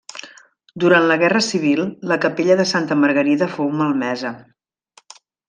Durant 0.83 1.03
la 1.11 1.17
Guerra 1.23 1.41
Civil, 1.47 1.81
la 2.13 2.17
capella 2.23 2.55
de 2.63 2.65
Santa 2.71 2.97
Margarida 3.03 3.51
fou 3.59 3.71
malmesa. 3.83 4.35